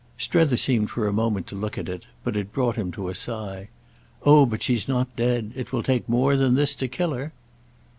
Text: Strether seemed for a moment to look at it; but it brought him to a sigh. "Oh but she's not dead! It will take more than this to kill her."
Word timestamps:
Strether 0.17 0.57
seemed 0.57 0.89
for 0.89 1.05
a 1.07 1.13
moment 1.13 1.45
to 1.45 1.55
look 1.55 1.77
at 1.77 1.87
it; 1.87 2.07
but 2.23 2.35
it 2.35 2.51
brought 2.51 2.75
him 2.75 2.91
to 2.93 3.07
a 3.09 3.13
sigh. 3.13 3.69
"Oh 4.23 4.47
but 4.47 4.63
she's 4.63 4.87
not 4.87 5.15
dead! 5.15 5.51
It 5.55 5.71
will 5.71 5.83
take 5.83 6.09
more 6.09 6.35
than 6.35 6.55
this 6.55 6.73
to 6.73 6.87
kill 6.87 7.13
her." 7.13 7.33